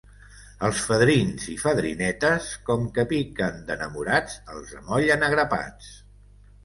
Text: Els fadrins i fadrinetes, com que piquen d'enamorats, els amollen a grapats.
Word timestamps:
Els 0.67 0.79
fadrins 0.85 1.43
i 1.55 1.57
fadrinetes, 1.63 2.47
com 2.69 2.87
que 2.95 3.05
piquen 3.11 3.61
d'enamorats, 3.69 4.39
els 4.55 4.73
amollen 4.81 5.27
a 5.29 5.31
grapats. 5.35 5.93